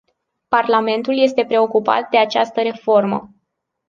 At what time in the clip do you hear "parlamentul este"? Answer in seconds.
0.49-1.43